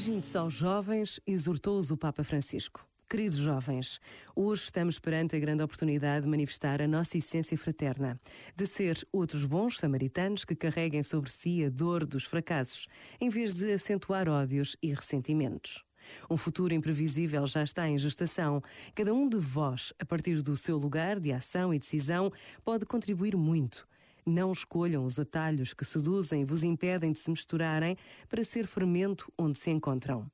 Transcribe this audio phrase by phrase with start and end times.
[0.00, 2.88] Dirigindo-se aos jovens, exortou-os o Papa Francisco.
[3.06, 4.00] Queridos jovens,
[4.34, 8.18] hoje estamos perante a grande oportunidade de manifestar a nossa essência fraterna,
[8.56, 12.88] de ser outros bons samaritanos que carreguem sobre si a dor dos fracassos,
[13.20, 15.84] em vez de acentuar ódios e ressentimentos.
[16.30, 18.62] Um futuro imprevisível já está em gestação.
[18.94, 22.32] Cada um de vós, a partir do seu lugar de ação e decisão,
[22.64, 23.86] pode contribuir muito.
[24.30, 27.96] Não escolham os atalhos que seduzem e vos impedem de se misturarem
[28.28, 30.30] para ser fermento onde se encontram.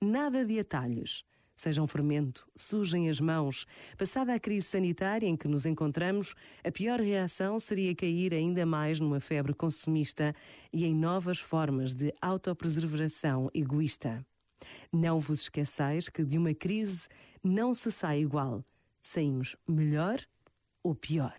[0.00, 1.24] Nada de atalhos.
[1.56, 3.66] Sejam fermento, sujem as mãos.
[3.98, 9.00] Passada a crise sanitária em que nos encontramos, a pior reação seria cair ainda mais
[9.00, 10.32] numa febre consumista
[10.72, 14.24] e em novas formas de autopreservação egoísta.
[14.92, 17.08] Não vos esqueçais que de uma crise
[17.42, 18.64] não se sai igual.
[19.02, 20.20] Saímos melhor
[20.84, 21.36] ou pior.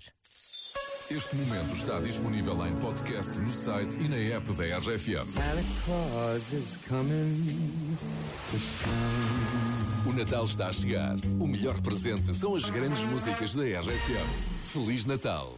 [1.14, 5.28] Este momento está disponível em podcast no site e na app da RFM.
[10.06, 11.18] O Natal está a chegar.
[11.38, 14.72] O melhor presente são as grandes músicas da RFM.
[14.72, 15.58] Feliz Natal!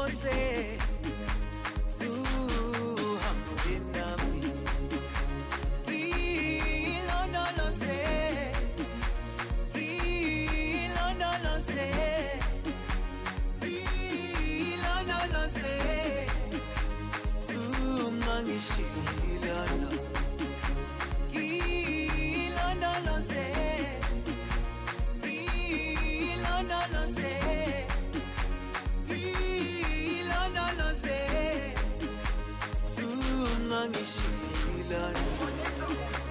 [33.81, 35.19] zungangishilana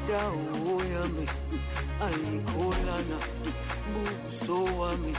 [0.08, 1.26] dawo yami
[2.06, 3.18] ayikholana
[3.92, 5.12] buso wami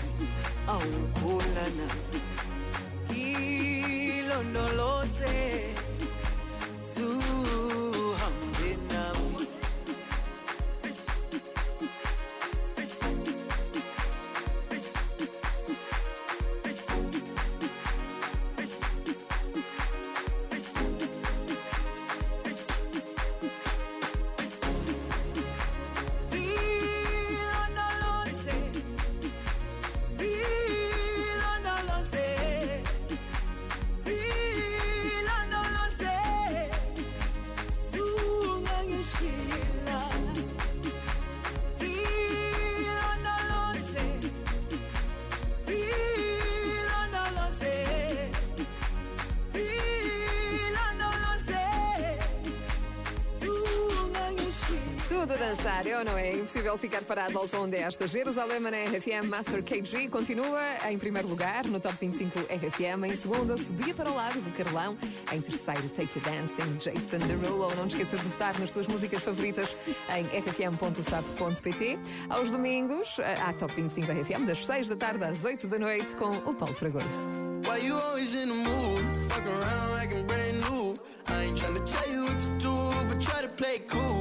[55.21, 56.33] Tudo a dançar, ou não é?
[56.33, 58.07] Impossível ficar parado ao som desta.
[58.07, 60.59] Jerusalém na RFM Master KG continua
[60.89, 63.05] em primeiro lugar no Top 25 RFM.
[63.05, 64.97] Em segundo, subia para o lado do Carlão.
[65.31, 67.69] Em terceiro, Take You Dancing, Jason Derulo.
[67.75, 69.69] Não te esqueças de votar nas tuas músicas favoritas
[70.17, 71.99] em rfm.sap.pt.
[72.27, 76.31] Aos domingos, há Top 25 RFM, das 6 da tarde às 8 da noite, com
[76.31, 77.29] o Paulo Fragoso.
[77.67, 79.03] Why you always in the mood?
[79.29, 80.95] Fuck around like I'm brand new.
[81.27, 82.75] I ain't tryna tell you what to do,
[83.07, 84.20] but try to play cool.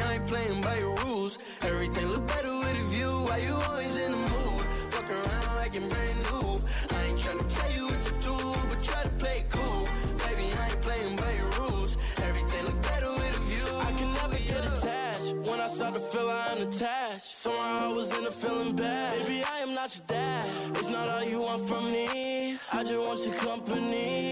[0.00, 1.38] I ain't playing by your rules.
[1.62, 3.10] Everything look better with a view.
[3.28, 4.64] Why you always in the mood?
[4.90, 6.58] Fuck around like I'm brand new.
[6.96, 8.36] I ain't tryna tell you what to do,
[8.70, 9.88] but try to play cool.
[10.24, 11.96] Baby, I ain't playing by your rules.
[12.18, 13.68] Everything look better with a view.
[13.88, 15.34] I can never get attached.
[15.48, 17.34] When I start to feel I'm attached.
[17.34, 19.12] Somehow I was in a feeling bad.
[19.18, 20.46] Baby, I am not your dad.
[20.76, 22.56] It's not all you want from me.
[22.72, 24.28] I just want your company.